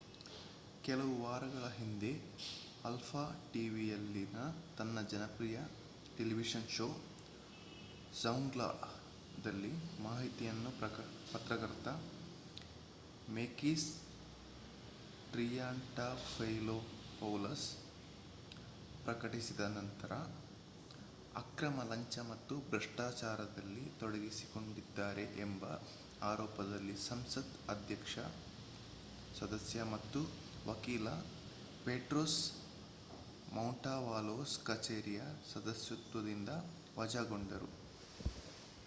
[0.83, 2.31] ಕೆಲವು ವಾರಗಳ ಹಿಂದೆ
[2.85, 4.37] ಆಲ್ಫಾ ಟಿವಿಯಲ್ಲಿನ
[4.77, 5.59] ತನ್ನ ಜನಪ್ರಿಯ
[6.17, 7.03] ಟೆಲಿವಿಷನ್ ಶೋ
[8.21, 10.03] ಝೌಂಗ್ಲಾ"ದಲ್ಲಿ
[10.03, 10.71] ಮಾಹಿತಿಯನ್ನು
[11.33, 11.87] ಪತ್ರಕರ್ತ
[13.29, 14.01] ಮೇಕಿಸ್
[15.31, 17.77] ಟ್ರಿಯಾಂಟಾಫೈಲೋಪೌಲಸ್‌
[19.03, 20.11] ಪ್ರಕಟಿಸಿದ ನಂತರ
[21.35, 25.65] ಅಕ್ರಮ ಲಂಚ ಮತ್ತು ಭ್ರಷ್ಟಾಚಾರದಲ್ಲಿ ತೊಡಗಿಸಿಕೊಂಡಿದ್ದಾರೆ ಎಂಬ
[26.21, 27.57] ಆರೋಪದಲ್ಲಿ ಸಂಸತ್
[29.39, 30.51] ಸದಸ್ಯ ಮತ್ತು
[30.67, 31.09] ವಕೀಲ
[31.85, 32.53] ಪೆಟ್ರೋಸ್
[33.53, 35.21] ಮಾಂಟೌವಲೋಸ್ ಕಚೇರಿಯ
[35.53, 36.49] ಸದಸ್ಯತ್ವದಿಂದ
[36.97, 37.69] ವಜಾಗೊಂಡರು